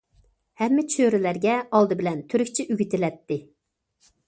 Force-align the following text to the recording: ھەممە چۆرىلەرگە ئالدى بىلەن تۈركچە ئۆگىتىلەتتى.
ھەممە 0.61 0.85
چۆرىلەرگە 0.93 1.59
ئالدى 1.77 1.99
بىلەن 2.01 2.25
تۈركچە 2.33 2.67
ئۆگىتىلەتتى. 2.71 3.41